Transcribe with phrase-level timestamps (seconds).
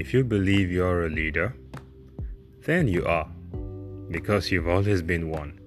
[0.00, 1.54] If you believe you're a leader,
[2.64, 3.28] then you are,
[4.10, 5.60] because you've always been one.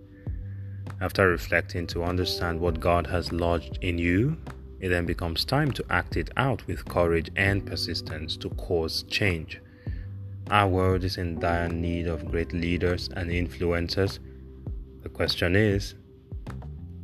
[1.00, 4.36] After reflecting to understand what God has lodged in you,
[4.80, 9.62] it then becomes time to act it out with courage and persistence to cause change.
[10.50, 14.18] Our world is in dire need of great leaders and influencers.
[15.04, 15.94] The question is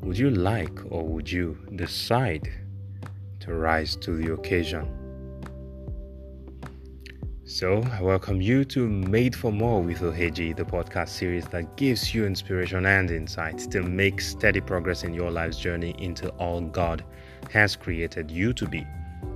[0.02, 2.50] would you like or would you decide
[3.42, 4.99] to rise to the occasion?
[7.52, 12.14] So, I welcome you to Made for More with Oheji, the podcast series that gives
[12.14, 17.04] you inspiration and insights to make steady progress in your life's journey into all God
[17.50, 18.86] has created you to be.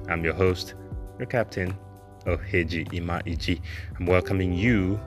[0.09, 0.75] I'm your host,
[1.17, 1.75] your captain,
[2.27, 3.59] Oheji Ima Iji.
[3.99, 5.01] I'm welcoming you,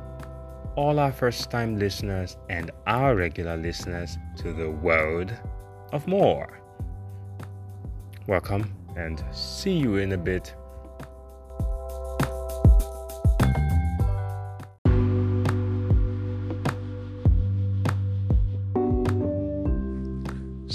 [0.75, 5.33] all our first time listeners, and our regular listeners to the world
[5.93, 6.61] of more.
[8.27, 10.57] Welcome and see you in a bit.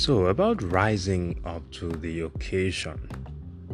[0.02, 3.08] So, about rising up to the occasion,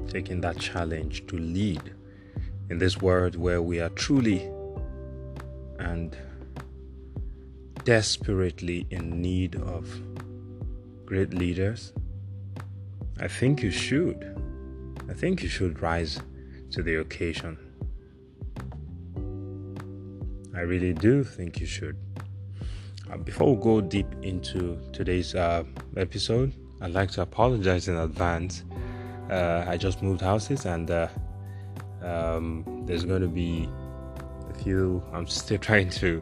[0.10, 1.94] taking that challenge to lead
[2.70, 4.52] in this world where we are truly
[5.80, 6.18] and
[7.86, 9.88] desperately in need of
[11.06, 11.94] great leaders,
[13.22, 14.36] I think you should.
[15.10, 16.20] I think you should rise
[16.72, 17.58] to the occasion.
[20.54, 21.96] I really do think you should.
[23.10, 25.64] Uh, before we go deep into today's uh,
[25.96, 28.66] episode, I'd like to apologize in advance.
[29.32, 31.08] Uh, I just moved houses and uh,
[32.04, 33.70] um, there's going to be
[34.50, 35.02] a few.
[35.14, 36.22] I'm still trying to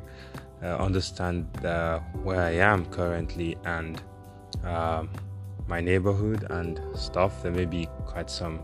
[0.62, 4.00] uh, understand uh, where I am currently and
[4.64, 5.10] um,
[5.68, 7.42] my neighborhood and stuff.
[7.42, 8.60] There may be quite some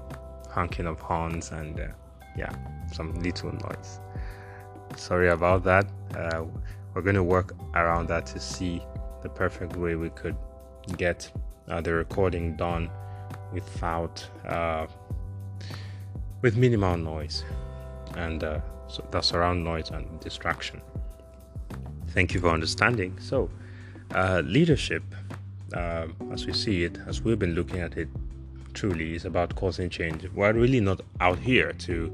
[0.47, 1.91] honking of horns and
[2.37, 2.53] yeah,
[2.93, 3.99] some little noise.
[4.95, 5.87] Sorry about that
[6.93, 8.81] we're going to work around that to see
[9.21, 10.35] the perfect way we could
[10.97, 11.31] get
[11.67, 12.89] uh, the recording done
[13.53, 14.87] without uh,
[16.41, 17.43] with minimal noise
[18.15, 20.81] and uh, so the surround noise and distraction.
[22.09, 23.17] Thank you for understanding.
[23.19, 23.49] So
[24.13, 25.03] uh, leadership
[25.73, 28.09] uh, as we see it as we've been looking at it
[28.73, 30.27] truly is about causing change.
[30.33, 32.11] We're really not out here to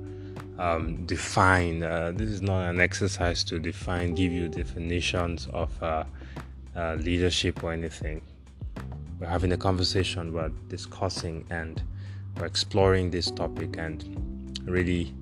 [0.59, 1.84] um, define.
[1.84, 6.03] Uh, this is not an exercise to define, give you definitions of uh,
[6.75, 8.22] uh, leadership or anything.
[9.19, 11.81] We're having a conversation, we're discussing, and
[12.38, 13.78] we're exploring this topic.
[13.78, 15.13] And really,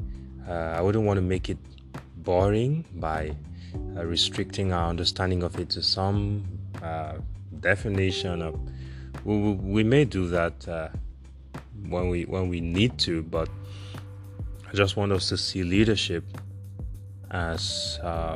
[0.48, 1.58] uh, I wouldn't want to make it
[2.18, 3.36] boring by
[3.96, 6.46] uh, restricting our understanding of it to some
[6.82, 7.14] uh,
[7.60, 8.60] definition of.
[9.24, 10.92] We, we, may do that
[11.88, 13.50] when we when we need to, but
[14.68, 16.24] I just want us to see leadership
[17.32, 18.36] as uh,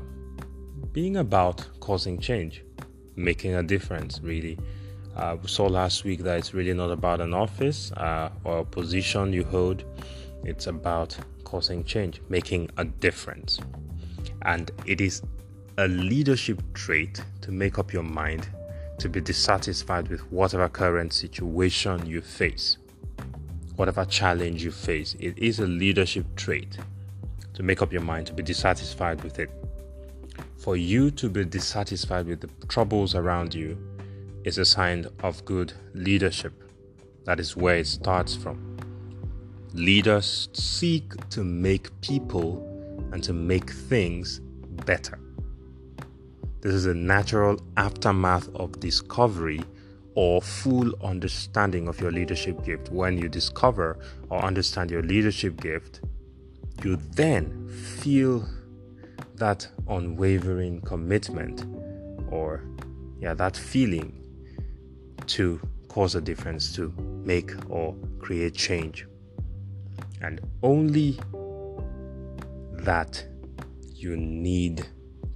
[0.92, 2.64] being about causing change,
[3.16, 4.58] making a difference, really.
[5.16, 8.66] Uh, we saw last week that it's really not about an office uh, or a
[8.66, 9.84] position you hold,
[10.44, 13.60] it's about causing change, making a difference.
[14.44, 15.24] And it is
[15.78, 18.48] a leadership trait to make up your mind
[19.00, 22.78] to be dissatisfied with whatever current situation you face
[23.80, 25.16] whatever challenge you face.
[25.22, 26.78] It is a leadership trait
[27.54, 29.50] to make up your mind to be dissatisfied with it.
[30.58, 33.78] For you to be dissatisfied with the troubles around you
[34.44, 36.52] is a sign of good leadership.
[37.24, 38.76] That is where it starts from.
[39.74, 42.62] Leaders seek to make people
[43.14, 44.42] and to make things
[44.86, 45.18] better.
[46.60, 49.62] This is a natural aftermath of discovery
[50.20, 52.90] or full understanding of your leadership gift.
[52.92, 53.98] When you discover
[54.30, 56.02] or understand your leadership gift,
[56.84, 58.46] you then feel
[59.36, 61.66] that unwavering commitment
[62.30, 62.66] or
[63.22, 64.12] yeah that feeling
[65.28, 66.94] to cause a difference to
[67.24, 69.08] make or create change
[70.22, 71.18] and only
[72.74, 73.26] that
[73.94, 74.86] you need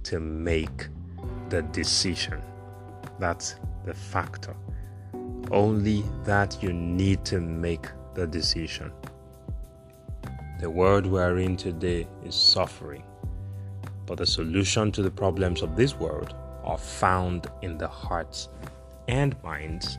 [0.02, 0.88] to make
[1.48, 2.42] the decision
[3.18, 4.54] that's the factor.
[5.54, 8.90] Only that you need to make the decision.
[10.58, 13.04] The world we're in today is suffering,
[14.04, 16.34] but the solution to the problems of this world
[16.64, 18.48] are found in the hearts
[19.06, 19.96] and minds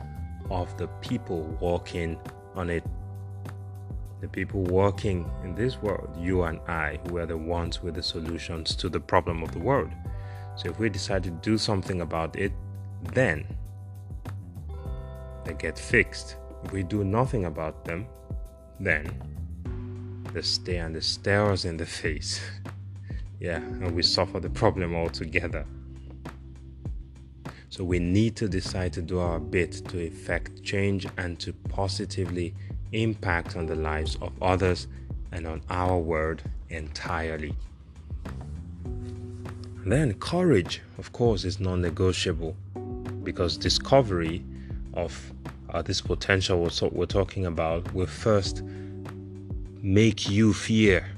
[0.50, 2.20] of the people walking
[2.54, 2.84] on it.
[4.20, 8.02] The people walking in this world, you and I, who are the ones with the
[8.02, 9.90] solutions to the problem of the world.
[10.56, 12.52] So if we decide to do something about it,
[13.14, 13.46] then
[15.46, 16.36] they get fixed.
[16.72, 18.06] We do nothing about them,
[18.80, 19.10] then
[20.32, 22.40] they stay and they stare us in the face.
[23.40, 25.64] yeah, and we suffer the problem altogether.
[27.68, 32.54] So we need to decide to do our bit to effect change and to positively
[32.92, 34.88] impact on the lives of others
[35.32, 37.54] and on our world entirely.
[39.84, 42.56] Then courage, of course, is non negotiable
[43.22, 44.42] because discovery
[44.94, 45.32] of
[45.70, 48.62] uh, this potential we're, we're talking about will first
[49.82, 51.08] make you fear,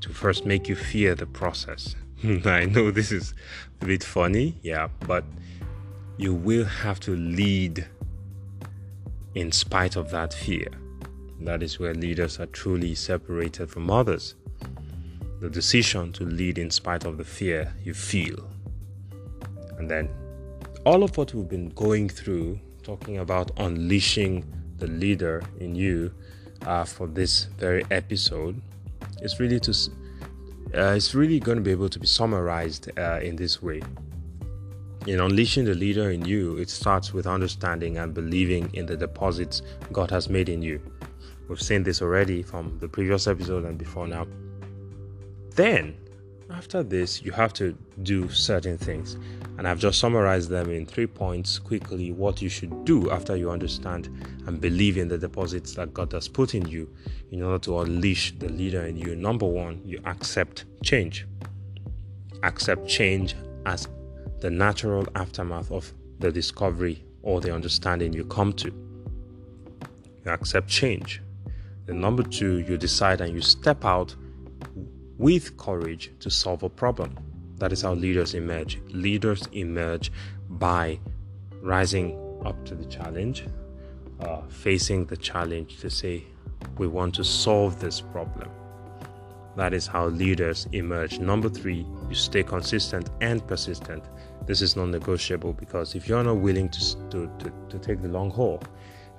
[0.00, 1.94] to first make you fear the process.
[2.44, 3.34] I know this is
[3.80, 5.24] a bit funny, yeah, but
[6.16, 7.86] you will have to lead
[9.34, 10.68] in spite of that fear.
[11.40, 14.34] That is where leaders are truly separated from others.
[15.40, 18.48] The decision to lead in spite of the fear you feel.
[19.78, 20.08] And then
[20.86, 24.44] all of what we've been going through, talking about unleashing
[24.78, 26.12] the leader in you
[26.66, 28.60] uh, for this very episode,
[29.20, 29.72] is really to
[30.74, 33.82] uh, it's really going to be able to be summarized uh, in this way.
[35.06, 39.62] In unleashing the leader in you, it starts with understanding and believing in the deposits
[39.92, 40.80] God has made in you.
[41.48, 44.26] We've seen this already from the previous episode and before now.
[45.50, 45.96] Then,
[46.54, 49.16] after this, you have to do certain things.
[49.58, 53.50] And I've just summarized them in three points quickly what you should do after you
[53.50, 54.06] understand
[54.46, 56.88] and believe in the deposits that God has put in you
[57.30, 59.14] in order to unleash the leader in you.
[59.14, 61.26] Number one, you accept change.
[62.42, 63.34] Accept change
[63.66, 63.88] as
[64.40, 68.68] the natural aftermath of the discovery or the understanding you come to.
[70.24, 71.22] You accept change.
[71.86, 74.14] Then, number two, you decide and you step out
[75.22, 77.16] with courage to solve a problem.
[77.56, 78.80] That is how leaders emerge.
[78.88, 80.10] Leaders emerge
[80.50, 80.98] by
[81.62, 83.46] rising up to the challenge,
[84.20, 86.24] uh, facing the challenge to say,
[86.76, 88.50] we want to solve this problem.
[89.56, 91.20] That is how leaders emerge.
[91.20, 94.04] Number three, you stay consistent and persistent
[94.46, 96.80] this is non-negotiable because if you're not willing to
[97.10, 98.62] to, to, to take the long haul,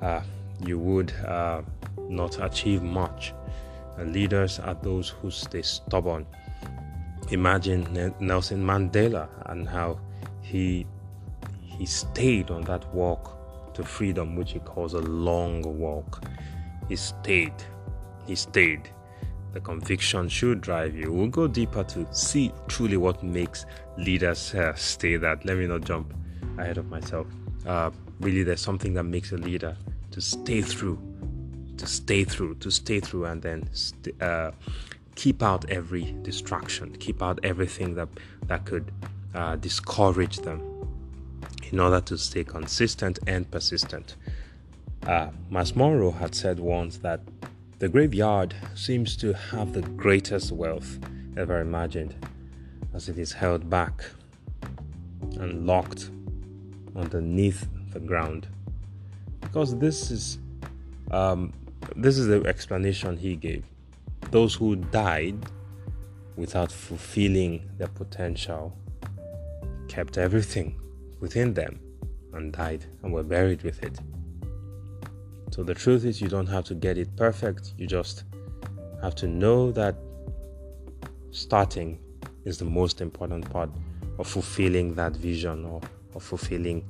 [0.02, 0.22] uh,
[0.66, 1.62] you would uh,
[2.10, 3.34] not achieve much.
[3.98, 6.26] And leaders are those who stay stubborn.
[7.30, 10.00] Imagine Nelson Mandela and how
[10.42, 10.86] he
[11.62, 16.24] he stayed on that walk to freedom, which he calls a long walk.
[16.88, 17.54] He stayed.
[18.28, 18.90] He stayed
[19.54, 21.14] the conviction should drive you.
[21.14, 23.66] We'll go deeper to see truly what makes
[23.98, 25.46] leaders uh, stay that.
[25.46, 26.14] Let me not jump
[26.58, 27.28] ahead of myself.
[27.66, 29.78] Uh, really, there's something that makes a leader
[30.12, 31.00] to stay through,
[31.78, 34.52] to stay through, to stay through, and then st- uh,
[35.16, 38.10] keep out every distraction, keep out everything that
[38.48, 38.92] that could
[39.34, 40.62] uh, discourage them,
[41.72, 44.16] in order to stay consistent and persistent.
[45.08, 47.20] Uh, Munroe had said once that
[47.80, 51.00] the graveyard seems to have the greatest wealth
[51.36, 52.16] ever imagined,
[52.94, 54.04] as it is held back
[55.40, 56.10] and locked
[56.96, 58.48] underneath the ground.
[59.42, 60.38] Because this is
[61.12, 61.52] um,
[61.96, 63.64] this is the explanation he gave.
[64.32, 65.38] Those who died
[66.36, 68.76] without fulfilling their potential
[69.88, 70.80] kept everything
[71.20, 71.80] within them
[72.34, 74.00] and died and were buried with it.
[75.52, 77.74] So the truth is, you don't have to get it perfect.
[77.78, 78.24] You just
[79.02, 79.96] have to know that
[81.30, 82.00] starting
[82.46, 83.70] is the most important part
[84.18, 85.82] of fulfilling that vision or
[86.16, 86.88] of fulfilling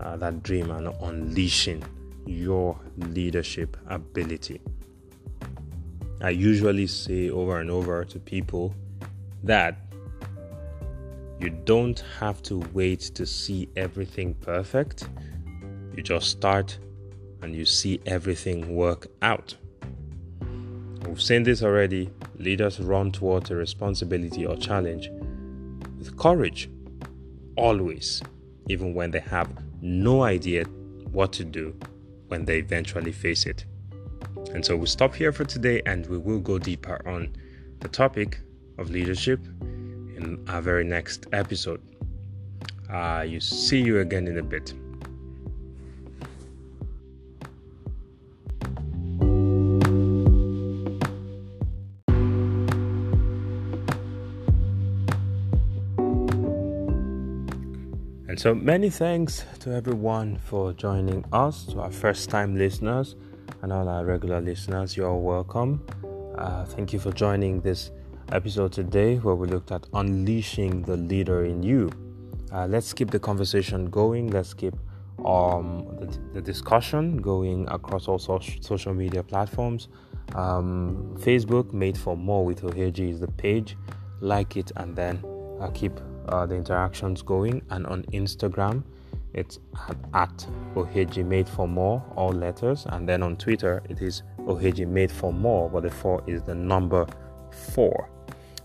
[0.00, 1.84] uh, that dream and unleashing
[2.26, 4.60] your leadership ability.
[6.20, 8.74] I usually say over and over to people
[9.42, 9.76] that
[11.40, 15.08] you don't have to wait to see everything perfect.
[15.96, 16.78] You just start
[17.42, 19.56] and you see everything work out.
[21.06, 22.10] We've seen this already.
[22.38, 25.10] Leaders run towards a responsibility or challenge
[25.98, 26.70] with courage,
[27.56, 28.22] always,
[28.68, 29.50] even when they have
[29.80, 30.64] no idea
[31.10, 31.74] what to do
[32.32, 33.66] when they eventually face it.
[34.54, 37.36] And so we'll stop here for today and we will go deeper on
[37.80, 38.40] the topic
[38.78, 39.38] of leadership
[40.16, 41.82] in our very next episode.
[42.88, 44.72] Uh, you see you again in a bit.
[58.32, 63.14] And so, many thanks to everyone for joining us, to our first time listeners,
[63.60, 64.96] and all our regular listeners.
[64.96, 65.86] You're welcome.
[66.38, 67.90] Uh, thank you for joining this
[68.32, 71.92] episode today where we looked at unleashing the leader in you.
[72.50, 74.30] Uh, let's keep the conversation going.
[74.30, 74.72] Let's keep
[75.26, 79.88] um, the, the, discussion going across all social media platforms.
[80.34, 83.76] Um, Facebook, Made for More with Oheji, is the page.
[84.22, 85.22] Like it and then
[85.60, 87.62] uh, keep uh, the interactions going.
[87.70, 88.84] And on Instagram,
[89.34, 92.86] it's at, at Oheji Made for More, all letters.
[92.86, 96.54] And then on Twitter, it is Oheji Made for More, but the four is the
[96.54, 97.06] number
[97.72, 98.08] four.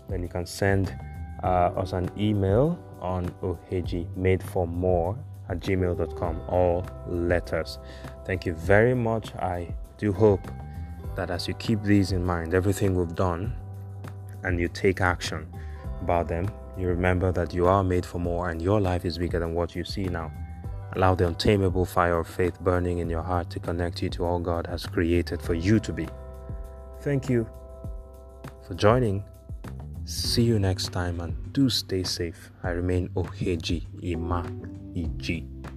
[0.08, 0.94] Then you can send
[1.42, 7.78] uh, us an email on Oheji Made for More at gmail.com, all letters.
[8.26, 9.34] Thank you very much.
[9.36, 10.46] I do hope
[11.16, 13.54] that as you keep these in mind, everything we've done,
[14.44, 15.46] and you take action
[16.02, 19.38] about them, you remember that you are made for more and your life is bigger
[19.40, 20.30] than what you see now.
[20.94, 24.38] Allow the untamable fire of faith burning in your heart to connect you to all
[24.38, 26.08] God has created for you to be.
[27.00, 27.48] Thank you
[28.66, 29.24] for joining.
[30.04, 32.50] See you next time and do stay safe.
[32.62, 34.42] I remain Oheji Ima
[34.94, 35.67] Iji.